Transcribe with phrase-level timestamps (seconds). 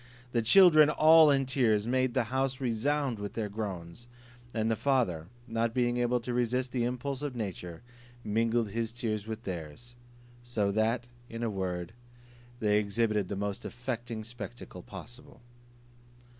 [0.31, 4.07] The children, all in tears, made the house resound with their groans;
[4.51, 7.83] and the father, not being able to resist the impulse of nature,
[8.23, 9.93] mingled his tears with theirs:
[10.43, 11.93] so that, in a word,
[12.59, 15.39] they exhibited the most affecting spectacle possible.